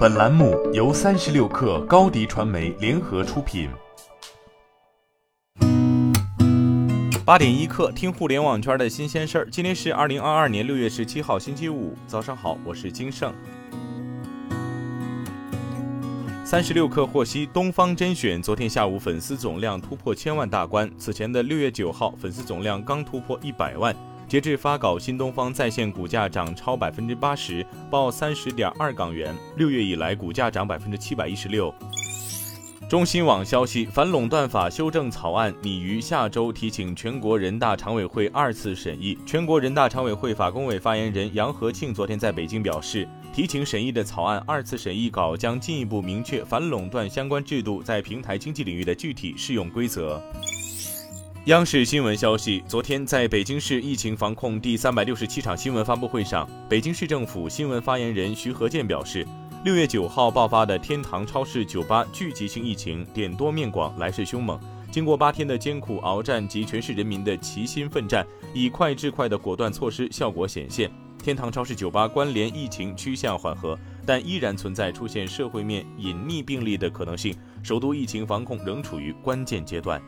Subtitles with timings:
[0.00, 3.68] 本栏目由三十六氪高低传媒联合出品。
[7.22, 9.48] 八点一刻，听互联网圈的新鲜事儿。
[9.50, 13.30] 今天是二零二二年六月十七号，星期五，早上好，我是金盛。
[16.46, 23.94] 三十六氪获悉，东方甄选昨天下午粉丝总量突破千万大关，此前的六月九号粉丝总量刚突破一百万。
[24.30, 29.34] 截至发稿，新东方在线股价涨超百分之八十，报三十点二港元。
[29.56, 31.74] 六月以来，股价涨百分之七百一十六。
[32.88, 39.18] 中新网消息，反垄断法修正草案拟于下周提请全国人大常委会二次审议。
[39.26, 50.22] 全国人大常委会法工委发言人杨和庆昨天在北京表示，提请审议的草案二次审议稿将进一步明确反垄断相关制度在平台经济领域的具体适用规则。
[51.46, 59.26] 央视新闻消息，昨天在北京市疫情防控第三百六十七场新闻发布会上，北京市政府新闻发言人徐和建表示，
[59.64, 64.60] 六月九号爆发的天堂超市酒吧聚集性疫情点多面广，来势凶猛。
[64.90, 70.90] 经过八天的艰苦鏖战及全市人民的齐心奋战，以快制快的果断措施效果显现，
[71.22, 80.02] 天堂超市酒吧关联疫情趋向缓和，但依然存在出现社会面隐匿病例的可能性，首都疫情防控仍处于关键阶段。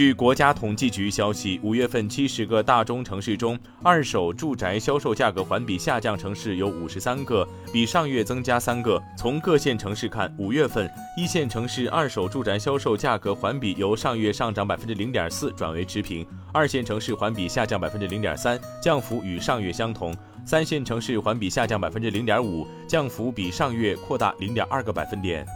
[0.00, 8.98] 据国家统计局消息，五月份七十个大中城市中，二手住宅销售价格环比下降城市有五十三个，比上月增加三个。
[9.14, 20.14] 从各线城市看，五月份一线城市二手住宅销售价格环比由上月上涨百分之零点四转为持平，二线城市环比下降百分之零点三，降幅与上月相同；
[20.46, 25.46] 三线城市环比下降百分之零点五，降幅比上月扩大零点二个百分点。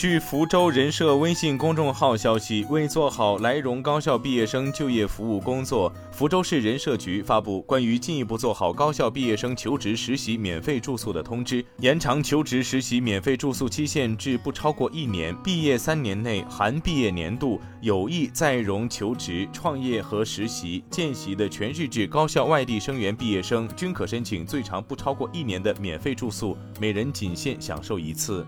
[0.00, 28.46] 据福州人社微信公众号消息，为做好来蓉高校毕业生就业服务工作，福州市人社局发布关于进一步做好高校毕业生求职实习免费住宿的通知，延长求职实习免费住宿期限至不超过一年，毕业三年内含毕业年度有意在蓉求职、创业和实习见习的全日制高校外地生源毕业生，均可申请最长不超过一年的免费住宿，每人仅限享受一次。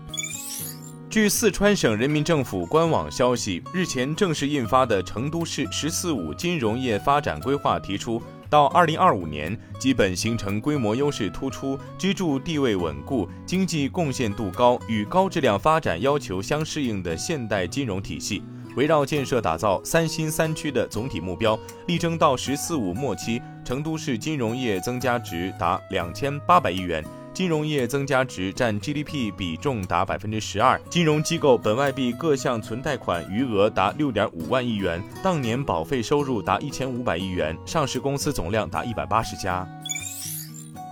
[1.13, 8.19] 据四川省人民政府官网消息，日前正式印发的成都市“十四五”金融业发展规划提出，
[8.49, 18.41] 到二零二五年，基本形成规模优势突出、支柱地位稳固、经济贡献度高、与高质量发展要求相适应的现代金融体系。
[18.75, 27.05] 围绕建设打造“三新三区”的总体目标，力争到“十四五”末期，成都市金融业增加值达两千八百亿元。
[27.33, 39.67] 金融业增加值占 GDP 比重达百分之十二，金融机构本外币各项存贷款余额达六点五万亿元，当年保费收入达一千五百亿元，上市公司总量达一百八十家。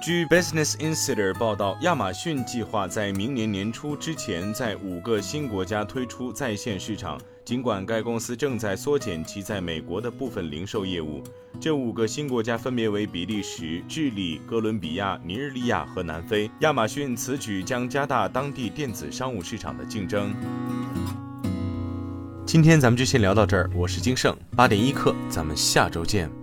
[0.02, 7.22] 据 Business Insider 报道，亚马逊计划在明年年初之前在五个新国家推出在线市场。
[7.46, 11.22] 尽管该公司正在缩减其在美国的部分零售业务，
[11.60, 16.50] 这五个新国家分别为比利时、智利、哥伦比亚、尼日利亚和南非。
[16.62, 20.34] 亚马逊此举将加大当地电子商务市场的竞争。
[22.44, 26.41] 今天咱们就先聊到这儿，我是金盛，八点一刻，咱们下周见。